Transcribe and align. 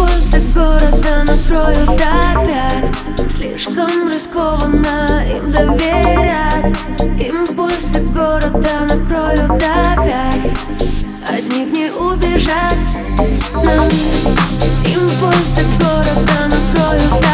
Импульсы 0.00 0.40
города 0.54 1.24
накроют 1.26 2.00
опять 2.00 2.90
Слишком 3.28 4.08
рискованно 4.08 5.22
им 5.28 5.52
доверять. 5.52 6.74
Импульсы 7.20 8.00
города 8.14 8.86
накроют 8.88 9.50
опять 9.50 10.56
От 11.28 11.42
них 11.52 11.70
не 11.72 11.90
убежать. 11.90 12.78
Нам 13.62 13.88
Импульсы 14.86 15.64
города 15.78 16.48
накроют 16.48 17.12
опять 17.12 17.29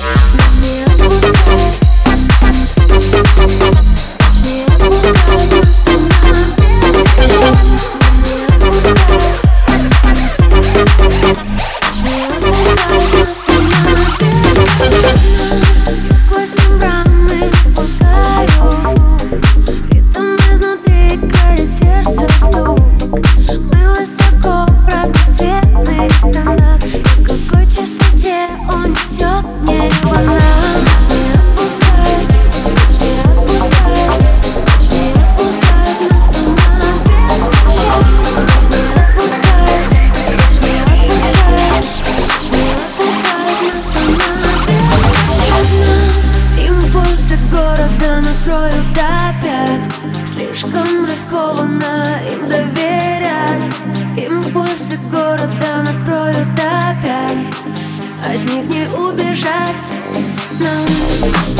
Bye. 0.00 0.33
Накроют 48.54 48.96
опять. 48.96 49.92
Слишком 50.26 51.06
рискованно 51.06 52.20
им 52.32 52.48
доверять. 52.48 53.62
Импульсы 54.16 54.98
города 55.10 55.82
накроют 55.84 56.48
опять. 56.54 57.54
От 58.24 58.44
них 58.50 58.66
не 58.68 58.86
убежать. 58.96 59.74
Нам 60.60 61.53